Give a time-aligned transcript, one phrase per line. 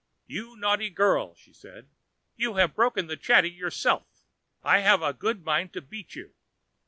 [0.25, 1.87] "You naughty girl," she said,
[2.35, 4.25] "you have broken the chatty yourself.
[4.63, 6.33] I have a good mind to beat you."